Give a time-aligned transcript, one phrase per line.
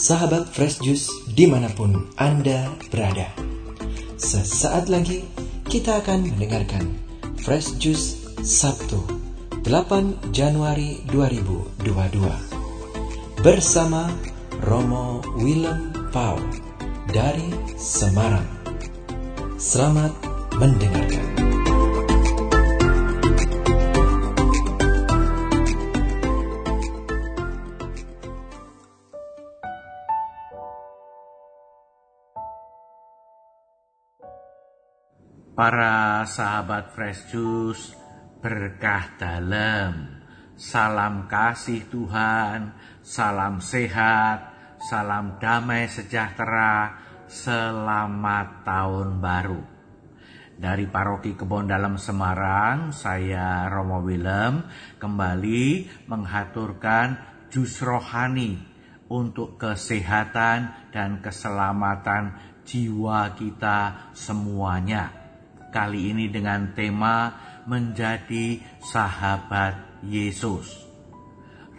[0.00, 3.28] sahabat Fresh Juice di mana pun Anda berada.
[4.16, 5.28] Sesaat lagi
[5.68, 6.96] kita akan mendengarkan
[7.44, 8.96] Fresh Juice Sabtu
[9.60, 14.08] 8 Januari 2022 bersama
[14.64, 16.40] Romo Willem Pau
[17.12, 18.48] dari Semarang.
[19.60, 20.16] Selamat
[20.56, 21.29] mendengarkan.
[35.60, 37.92] Para sahabat Fresh Juice,
[38.40, 40.08] berkah dalam,
[40.56, 42.72] salam kasih Tuhan,
[43.04, 44.56] salam sehat,
[44.88, 46.96] salam damai sejahtera,
[47.28, 49.60] selamat tahun baru.
[50.56, 54.64] Dari Paroki Kebon Dalam Semarang, saya Romo Willem
[54.96, 57.20] kembali menghaturkan
[57.52, 58.56] jus rohani
[59.12, 65.19] untuk kesehatan dan keselamatan jiwa kita semuanya
[65.70, 67.32] kali ini dengan tema
[67.64, 70.90] menjadi sahabat Yesus.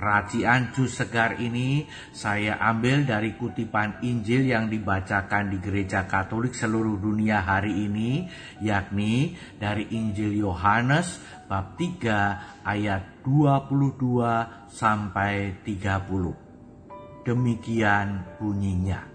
[0.01, 6.97] Racian jus segar ini saya ambil dari kutipan Injil yang dibacakan di gereja Katolik seluruh
[6.97, 8.25] dunia hari ini,
[8.65, 17.21] yakni dari Injil Yohanes bab 3 ayat 22 sampai 30.
[17.21, 19.05] Demikian bunyinya.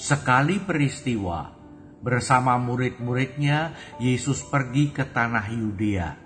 [0.00, 1.59] Sekali peristiwa,
[2.00, 6.16] Bersama murid-muridnya, Yesus pergi ke tanah Yudea,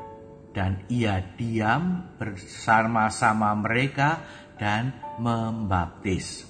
[0.55, 4.23] dan ia diam bersama-sama mereka
[4.55, 6.47] dan membaptis.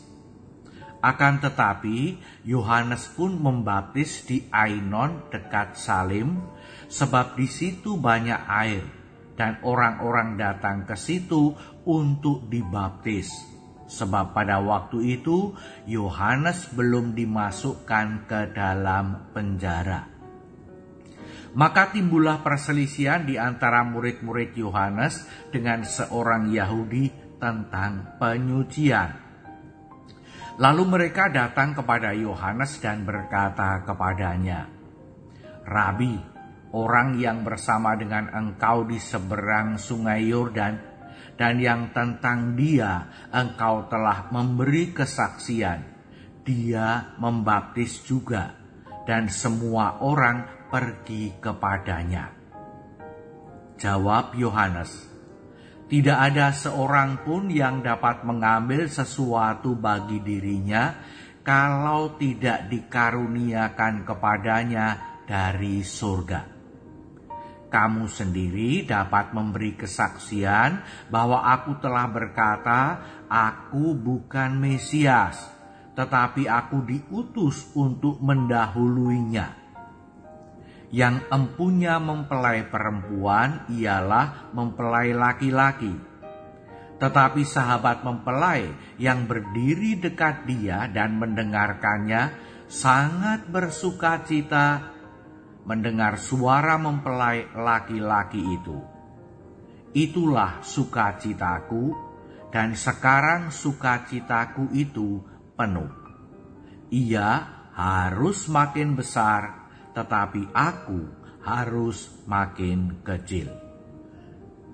[1.00, 6.44] Akan tetapi, Yohanes pun membaptis di Ainon dekat Salim,
[6.92, 8.84] sebab di situ banyak air,
[9.40, 11.56] dan orang-orang datang ke situ
[11.88, 13.53] untuk dibaptis
[13.84, 15.52] sebab pada waktu itu
[15.84, 20.14] Yohanes belum dimasukkan ke dalam penjara.
[21.54, 25.22] Maka timbullah perselisihan di antara murid-murid Yohanes
[25.54, 29.22] dengan seorang Yahudi tentang penyucian.
[30.58, 34.66] Lalu mereka datang kepada Yohanes dan berkata kepadanya,
[35.66, 36.14] "Rabi,
[36.74, 40.93] orang yang bersama dengan engkau di seberang sungai Yordan
[41.34, 45.94] dan yang tentang dia engkau telah memberi kesaksian.
[46.44, 48.52] Dia membaptis juga,
[49.08, 52.30] dan semua orang pergi kepadanya.
[53.80, 54.92] Jawab Yohanes,
[55.88, 60.94] "Tidak ada seorang pun yang dapat mengambil sesuatu bagi dirinya
[61.40, 64.86] kalau tidak dikaruniakan kepadanya
[65.24, 66.53] dari surga."
[67.74, 70.78] Kamu sendiri dapat memberi kesaksian
[71.10, 75.42] bahwa aku telah berkata, "Aku bukan Mesias,
[75.98, 79.58] tetapi aku diutus untuk mendahuluinya."
[80.94, 85.90] Yang empunya mempelai perempuan ialah mempelai laki-laki.
[87.02, 88.70] Tetapi sahabat mempelai
[89.02, 92.30] yang berdiri dekat dia dan mendengarkannya
[92.70, 94.93] sangat bersuka cita
[95.64, 98.78] mendengar suara mempelai laki-laki itu.
[99.96, 101.94] Itulah sukacitaku,
[102.52, 105.24] dan sekarang sukacitaku itu
[105.58, 105.90] penuh.
[106.94, 107.30] Ia
[107.74, 111.02] harus makin besar, tetapi aku
[111.42, 113.50] harus makin kecil.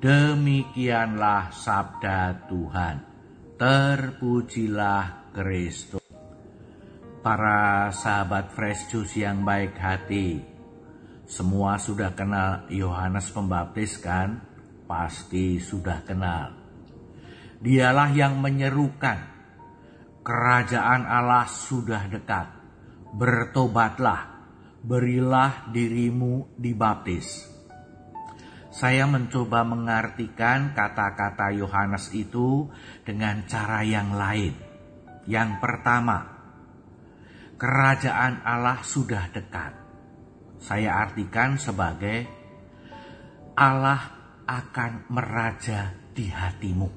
[0.00, 2.96] Demikianlah sabda Tuhan.
[3.60, 6.00] Terpujilah Kristus.
[7.20, 10.40] Para sahabat fresh juice yang baik hati,
[11.30, 14.42] semua sudah kenal Yohanes Pembaptis kan?
[14.90, 16.58] Pasti sudah kenal.
[17.62, 19.30] Dialah yang menyerukan,
[20.26, 22.50] kerajaan Allah sudah dekat.
[23.14, 24.42] Bertobatlah,
[24.82, 27.46] berilah dirimu dibaptis.
[28.74, 32.66] Saya mencoba mengartikan kata-kata Yohanes itu
[33.06, 34.58] dengan cara yang lain.
[35.30, 36.26] Yang pertama,
[37.54, 39.89] kerajaan Allah sudah dekat
[40.60, 42.28] saya artikan sebagai
[43.56, 44.00] Allah
[44.44, 46.88] akan meraja di hatimu.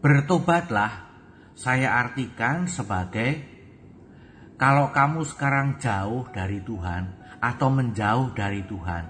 [0.00, 1.10] Bertobatlah,
[1.52, 3.50] saya artikan sebagai
[4.56, 9.04] kalau kamu sekarang jauh dari Tuhan atau menjauh dari Tuhan,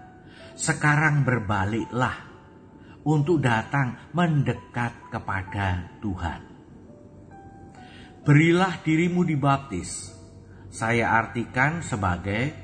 [0.57, 2.17] sekarang berbaliklah
[3.07, 6.41] untuk datang mendekat kepada Tuhan.
[8.21, 10.20] Berilah dirimu dibaptis
[10.71, 12.55] saya artikan sebagai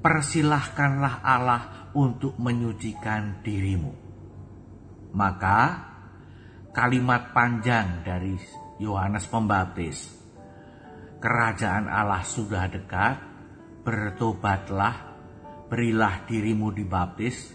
[0.00, 3.92] persilahkanlah Allah untuk menyucikan dirimu.
[5.12, 5.60] Maka
[6.72, 8.34] kalimat panjang dari
[8.80, 10.08] Yohanes Pembaptis.
[11.20, 13.20] Kerajaan Allah sudah dekat,
[13.84, 15.14] bertobatlah,
[15.68, 17.52] berilah dirimu dibaptis.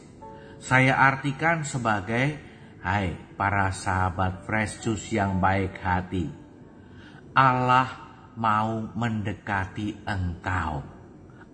[0.62, 2.39] Saya artikan sebagai,
[2.86, 6.31] hai para sahabat fresh juice yang baik hati.
[7.36, 8.06] Allah
[8.38, 10.86] mau mendekati engkau.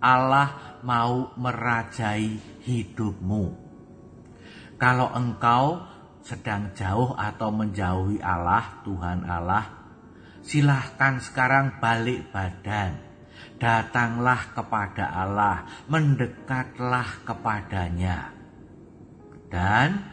[0.04, 2.36] Allah mau merajai
[2.68, 3.44] hidupmu.
[4.76, 5.80] Kalau engkau
[6.20, 9.64] sedang jauh atau menjauhi Allah, Tuhan Allah,
[10.44, 13.00] silahkan sekarang balik badan.
[13.56, 18.28] Datanglah kepada Allah, mendekatlah kepadanya.
[19.48, 20.04] Dan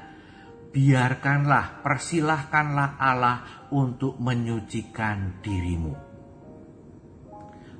[0.71, 6.10] biarkanlah, persilahkanlah Allah untuk menyucikan dirimu.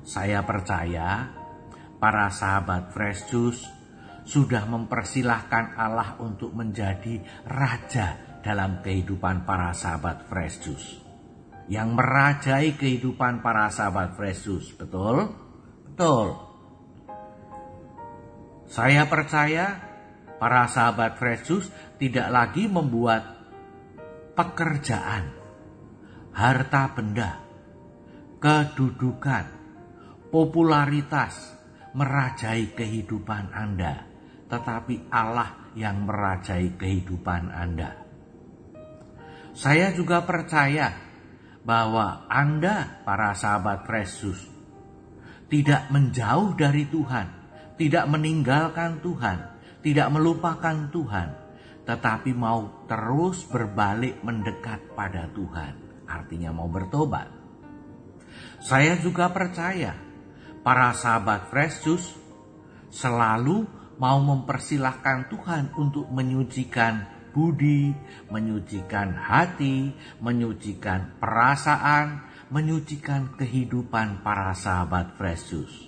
[0.02, 1.30] Saya percaya
[2.02, 3.62] para sahabat Fresh Juice
[4.26, 10.90] sudah mempersilahkan Allah untuk menjadi raja dalam kehidupan para sahabat Fresh Juice.
[11.70, 15.30] Yang merajai kehidupan para sahabat Fresh Juice, betul?
[15.86, 16.34] Betul.
[18.66, 19.78] Saya percaya
[20.42, 21.68] para sahabat Fresh Juice
[22.02, 23.22] tidak lagi membuat
[24.34, 25.30] pekerjaan,
[26.34, 27.38] harta benda,
[28.42, 29.61] kedudukan,
[30.32, 31.52] popularitas
[31.92, 34.12] merajai kehidupan Anda
[34.52, 37.96] tetapi Allah yang merajai kehidupan Anda.
[39.56, 40.92] Saya juga percaya
[41.64, 44.44] bahwa Anda, para sahabat Yesus,
[45.48, 47.26] tidak menjauh dari Tuhan,
[47.80, 49.38] tidak meninggalkan Tuhan,
[49.80, 51.28] tidak melupakan Tuhan,
[51.88, 57.40] tetapi mau terus berbalik mendekat pada Tuhan, artinya mau bertobat.
[58.60, 60.11] Saya juga percaya
[60.62, 62.14] para sahabat Yesus
[62.88, 63.66] selalu
[63.98, 67.94] mau mempersilahkan Tuhan untuk menyucikan budi,
[68.30, 75.78] menyucikan hati, menyucikan perasaan, menyucikan kehidupan para sahabat Fresh Juice.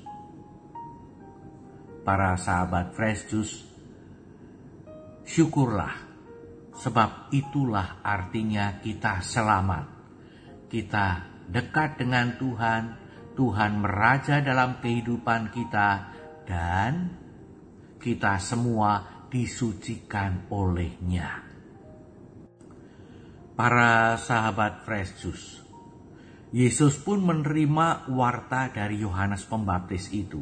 [2.05, 3.57] Para sahabat Fresh Juice,
[5.25, 5.93] syukurlah
[6.77, 9.87] sebab itulah artinya kita selamat.
[10.69, 11.07] Kita
[11.49, 13.04] dekat dengan Tuhan,
[13.35, 15.91] Tuhan meraja dalam kehidupan kita
[16.47, 17.11] dan
[17.99, 21.43] kita semua disucikan olehnya.
[23.55, 25.27] Para sahabat Fresh
[26.55, 30.39] Yesus pun menerima warta dari Yohanes Pembaptis itu.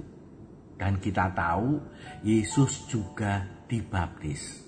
[0.77, 1.81] Dan kita tahu
[2.21, 4.61] Yesus juga dibaptis.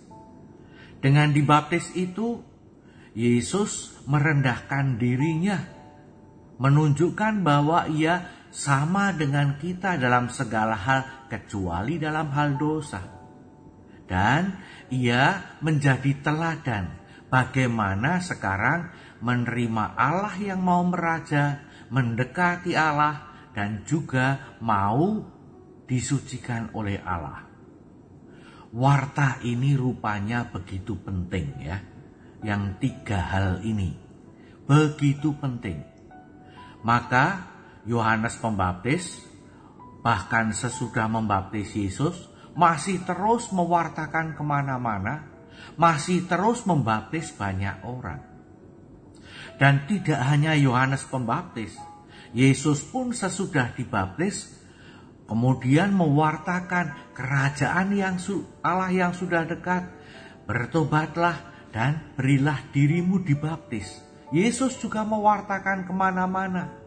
[1.05, 2.41] Dengan dibaptis itu,
[3.13, 5.61] Yesus merendahkan dirinya,
[6.59, 13.03] menunjukkan bahwa ia sama dengan kita dalam segala hal kecuali dalam hal dosa.
[14.05, 14.55] Dan
[14.93, 17.01] ia menjadi teladan
[17.33, 18.93] bagaimana sekarang
[19.25, 25.25] menerima Allah yang mau meraja, mendekati Allah dan juga mau
[25.89, 27.49] disucikan oleh Allah.
[28.75, 31.79] Warta ini rupanya begitu penting ya.
[32.45, 34.05] Yang tiga hal ini
[34.65, 35.94] begitu penting.
[36.85, 37.49] Maka
[37.89, 39.25] Yohanes Pembaptis,
[40.05, 45.25] bahkan sesudah membaptis Yesus, masih terus mewartakan ke mana-mana,
[45.81, 48.21] masih terus membaptis banyak orang.
[49.57, 51.73] Dan tidak hanya Yohanes Pembaptis,
[52.37, 54.53] Yesus pun sesudah dibaptis,
[55.25, 58.21] kemudian mewartakan kerajaan yang
[58.61, 59.89] Allah yang sudah dekat,
[60.45, 64.03] bertobatlah dan berilah dirimu dibaptis.
[64.35, 66.85] Yesus juga mewartakan ke mana-mana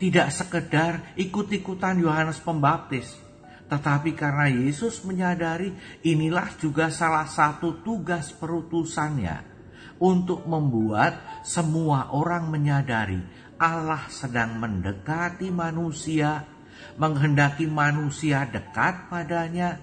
[0.00, 3.20] tidak sekedar ikut-ikutan Yohanes Pembaptis,
[3.68, 9.44] tetapi karena Yesus menyadari inilah juga salah satu tugas perutusannya
[10.00, 13.20] untuk membuat semua orang menyadari
[13.60, 16.48] Allah sedang mendekati manusia,
[16.96, 19.76] menghendaki manusia dekat padanya,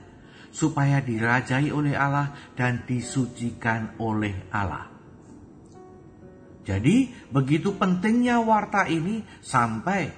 [0.50, 4.97] supaya dirajai oleh Allah dan disucikan oleh Allah.
[6.68, 10.12] Jadi begitu pentingnya warta ini sampai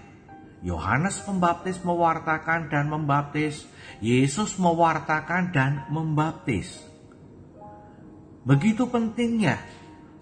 [0.65, 3.69] Yohanes Pembaptis mewartakan dan membaptis,
[4.01, 6.73] Yesus mewartakan dan membaptis.
[8.49, 9.61] Begitu pentingnya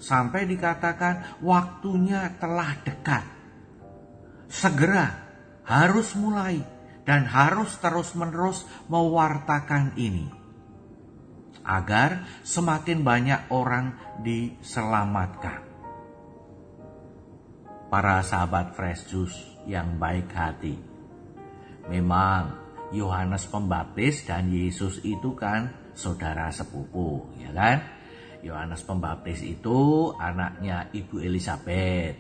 [0.03, 3.23] sampai dikatakan waktunya telah dekat.
[4.51, 5.07] Segera
[5.63, 6.59] harus mulai
[7.07, 10.27] dan harus terus-menerus mewartakan ini
[11.63, 15.66] agar semakin banyak orang diselamatkan
[17.87, 20.75] para sahabat fresh juice yang baik hati.
[21.87, 22.55] Memang
[22.91, 27.83] Yohanes Pembaptis dan Yesus itu kan saudara sepupu, ya kan?
[28.43, 32.15] Yohanes Pembaptis itu anaknya Ibu Elizabeth.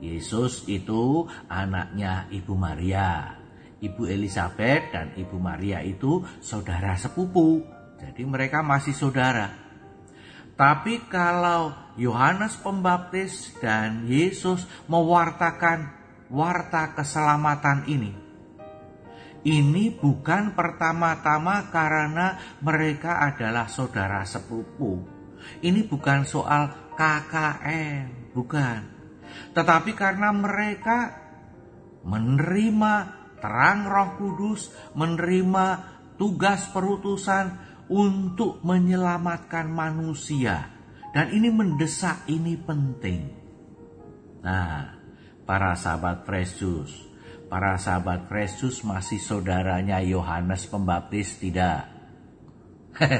[0.00, 3.36] Yesus itu anaknya Ibu Maria.
[3.80, 7.60] Ibu Elizabeth dan Ibu Maria itu saudara sepupu.
[8.00, 9.69] Jadi mereka masih saudara.
[10.60, 15.88] Tapi kalau Yohanes Pembaptis dan Yesus mewartakan
[16.28, 18.12] warta keselamatan ini,
[19.48, 25.00] ini bukan pertama-tama karena mereka adalah saudara sepupu.
[25.64, 28.80] Ini bukan soal KKN, bukan.
[29.56, 31.16] Tetapi karena mereka
[32.04, 32.94] menerima
[33.40, 35.66] terang Roh Kudus, menerima
[36.20, 40.70] tugas perutusan untuk menyelamatkan manusia.
[41.10, 43.26] Dan ini mendesak, ini penting.
[44.46, 44.94] Nah,
[45.42, 46.62] para sahabat Fresh
[47.50, 51.90] Para sahabat Yesus masih saudaranya Yohanes Pembaptis tidak?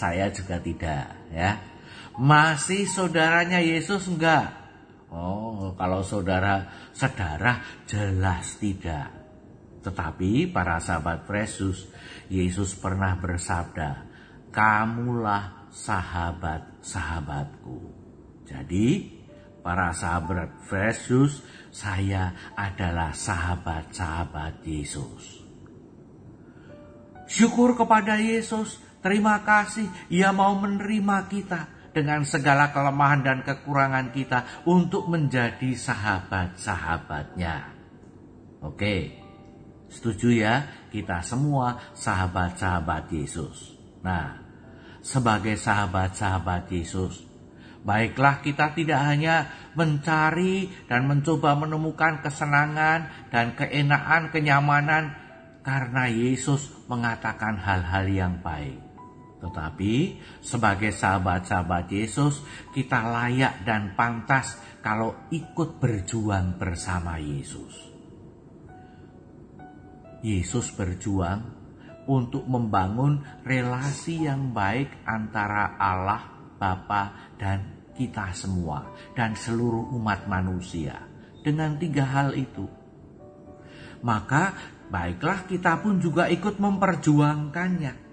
[0.00, 1.60] Saya juga tidak ya.
[2.16, 4.56] Masih saudaranya Yesus enggak?
[5.12, 6.64] Oh, kalau saudara
[6.96, 9.12] saudara jelas tidak.
[9.84, 11.84] Tetapi para sahabat Yesus,
[12.32, 14.13] Yesus pernah bersabda,
[14.54, 17.90] "Kamulah sahabat-sahabatku."
[18.46, 19.14] Jadi,
[19.64, 21.40] para sahabat Yesus
[21.72, 25.40] saya adalah sahabat-sahabat Yesus.
[27.24, 34.68] Syukur kepada Yesus, terima kasih ia mau menerima kita dengan segala kelemahan dan kekurangan kita
[34.68, 37.72] untuk menjadi sahabat-sahabatnya.
[38.60, 39.24] Oke,
[39.88, 40.54] setuju ya
[40.92, 43.72] kita semua sahabat-sahabat Yesus.
[44.04, 44.43] Nah,
[45.04, 47.34] sebagai sahabat-sahabat Yesus,
[47.84, 55.12] Baiklah kita tidak hanya mencari dan mencoba menemukan kesenangan dan keenaan, kenyamanan
[55.60, 58.80] karena Yesus mengatakan hal-hal yang baik.
[59.44, 62.40] Tetapi sebagai sahabat-sahabat Yesus
[62.72, 67.92] kita layak dan pantas kalau ikut berjuang bersama Yesus.
[70.24, 71.63] Yesus berjuang
[72.06, 76.22] untuk membangun relasi yang baik antara Allah
[76.60, 80.98] Bapa dan kita semua dan seluruh umat manusia
[81.40, 82.66] dengan tiga hal itu.
[84.04, 84.52] Maka
[84.90, 88.04] baiklah kita pun juga ikut memperjuangkannya.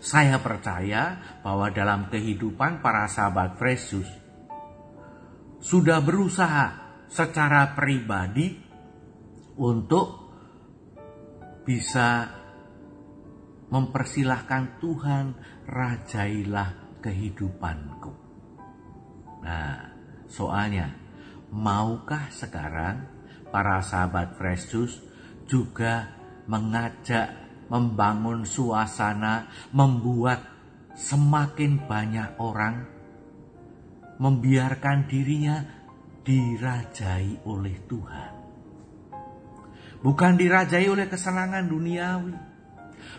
[0.00, 4.08] Saya percaya bahwa dalam kehidupan para sahabat Yesus
[5.60, 6.72] sudah berusaha
[7.04, 8.56] secara pribadi
[9.60, 10.32] untuk
[11.68, 12.39] bisa
[13.70, 15.24] mempersilahkan Tuhan
[15.66, 18.12] rajailah kehidupanku.
[19.40, 19.94] Nah,
[20.26, 20.92] soalnya,
[21.54, 23.06] maukah sekarang
[23.48, 25.00] para sahabat Yesus
[25.46, 26.12] juga
[26.46, 30.42] mengajak membangun suasana, membuat
[30.98, 33.00] semakin banyak orang
[34.20, 35.64] membiarkan dirinya
[36.20, 38.32] dirajai oleh Tuhan.
[40.04, 42.36] Bukan dirajai oleh kesenangan duniawi,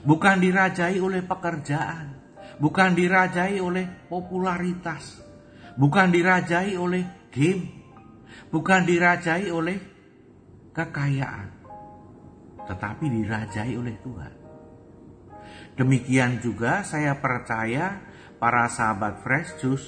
[0.04, 2.16] bukan dirajai oleh pekerjaan,
[2.58, 5.22] bukan dirajai oleh popularitas,
[5.76, 7.70] bukan dirajai oleh game,
[8.52, 9.78] bukan dirajai oleh
[10.72, 11.50] kekayaan,
[12.68, 14.34] tetapi dirajai oleh Tuhan.
[15.76, 18.04] Demikian juga saya percaya
[18.38, 19.88] para sahabat Fresh Juice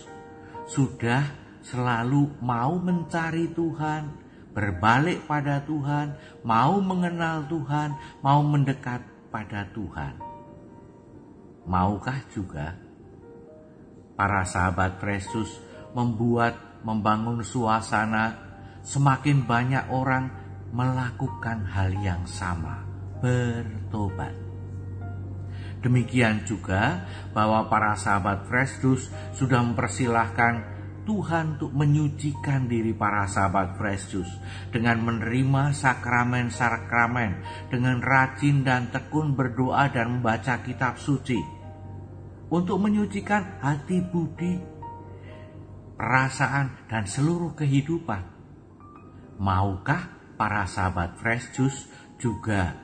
[0.66, 1.24] sudah
[1.64, 4.12] selalu mau mencari Tuhan,
[4.56, 10.22] berbalik pada Tuhan, mau mengenal Tuhan, mau mendekat pada Tuhan.
[11.66, 12.78] Maukah juga
[14.14, 15.58] para sahabat Yesus
[15.98, 16.54] membuat
[16.86, 18.38] membangun suasana
[18.86, 20.30] semakin banyak orang
[20.70, 22.86] melakukan hal yang sama,
[23.18, 24.36] bertobat.
[25.82, 27.04] Demikian juga
[27.36, 30.73] bahwa para sahabat Kristus sudah mempersilahkan
[31.04, 34.28] Tuhan untuk menyucikan diri para sahabat Kristus
[34.72, 37.32] dengan menerima sakramen-sakramen,
[37.68, 41.40] dengan rajin dan tekun berdoa dan membaca kitab suci
[42.48, 44.74] untuk menyucikan hati budi
[46.04, 48.24] perasaan, dan seluruh kehidupan.
[49.40, 51.88] Maukah para sahabat Fresh Juice
[52.20, 52.76] juga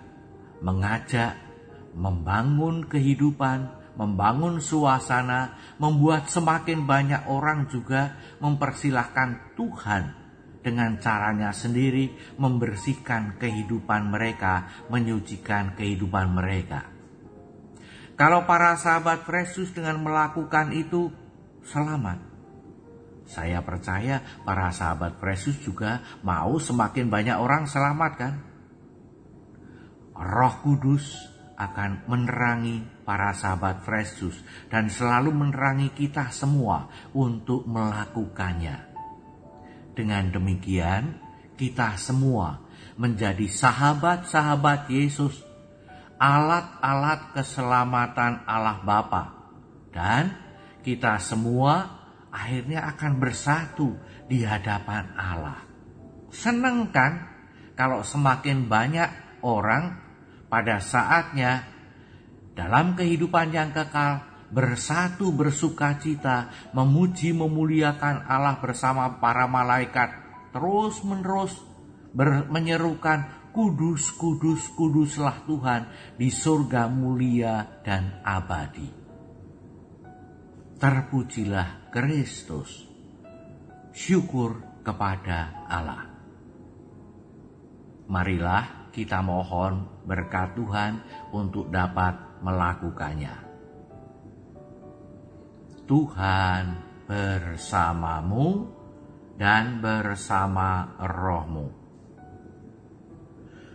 [0.63, 1.35] mengajak,
[1.95, 10.03] membangun kehidupan, membangun suasana, membuat semakin banyak orang juga mempersilahkan Tuhan
[10.59, 16.91] dengan caranya sendiri membersihkan kehidupan mereka, menyucikan kehidupan mereka.
[18.19, 21.07] Kalau para sahabat Yesus dengan melakukan itu
[21.63, 22.27] selamat.
[23.29, 28.33] Saya percaya para sahabat Yesus juga mau semakin banyak orang selamat kan?
[30.19, 31.15] Roh Kudus
[31.59, 34.23] akan menerangi para sahabat Fresh
[34.71, 38.87] dan selalu menerangi kita semua untuk melakukannya.
[39.91, 41.19] Dengan demikian,
[41.59, 42.63] kita semua
[42.95, 45.43] menjadi sahabat-sahabat Yesus,
[46.15, 49.23] alat-alat keselamatan Allah Bapa,
[49.91, 50.31] dan
[50.79, 51.99] kita semua
[52.31, 53.99] akhirnya akan bersatu
[54.31, 55.59] di hadapan Allah.
[56.31, 57.27] Seneng kan
[57.75, 60.08] kalau semakin banyak orang
[60.49, 61.63] pada saatnya
[62.57, 70.09] dalam kehidupan yang kekal bersatu bersuka cita memuji memuliakan Allah bersama para malaikat
[70.49, 71.53] terus menerus
[72.49, 75.81] menyerukan kudus kudus kuduslah Tuhan
[76.17, 78.89] di surga mulia dan abadi.
[80.79, 82.87] Terpujilah Kristus.
[83.91, 86.07] Syukur kepada Allah.
[88.07, 91.01] Marilah kita mohon berkat Tuhan
[91.33, 93.35] untuk dapat melakukannya.
[95.89, 96.63] Tuhan
[97.09, 98.69] bersamamu
[99.39, 101.79] dan bersama rohmu.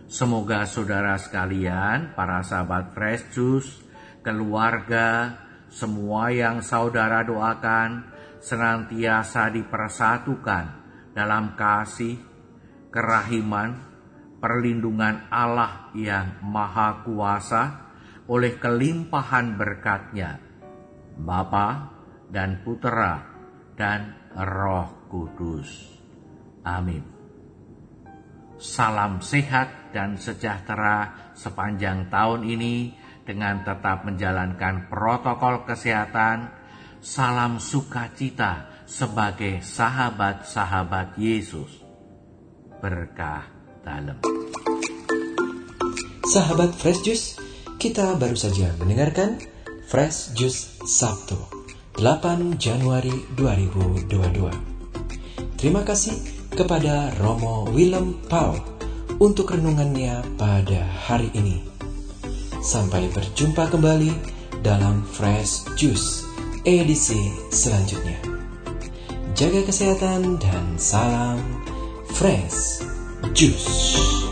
[0.05, 3.83] Semoga saudara sekalian, para sahabat Fresh Juice,
[4.23, 5.35] keluarga,
[5.67, 10.65] semua yang saudara doakan senantiasa dipersatukan
[11.11, 12.21] dalam kasih,
[12.93, 13.94] kerahiman,
[14.45, 17.63] perlindungan Allah yang Maha Kuasa
[18.29, 20.37] oleh kelimpahan berkatnya,
[21.17, 21.89] Bapa
[22.29, 23.25] dan Putera
[23.73, 25.97] dan Roh Kudus.
[26.61, 27.01] Amin.
[28.61, 32.93] Salam sehat dan sejahtera sepanjang tahun ini
[33.25, 36.53] dengan tetap menjalankan protokol kesehatan.
[37.01, 41.81] Salam sukacita sebagai sahabat-sahabat Yesus.
[42.81, 44.34] Berkah dalam.
[46.25, 47.37] Sahabat Fresh Juice,
[47.77, 49.37] kita baru saja mendengarkan
[49.85, 51.37] Fresh Juice Sabtu,
[52.01, 54.49] 8 Januari 2022.
[55.53, 56.17] Terima kasih
[56.49, 58.57] kepada Romo Willem Pau
[59.21, 61.61] untuk renungannya pada hari ini.
[62.57, 64.09] Sampai berjumpa kembali
[64.65, 66.25] dalam Fresh Juice
[66.65, 67.21] edisi
[67.53, 68.17] selanjutnya.
[69.37, 71.37] Jaga kesehatan dan salam
[72.17, 72.81] fresh
[73.37, 74.24] juice.